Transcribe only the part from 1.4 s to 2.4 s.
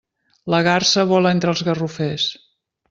els garrofers.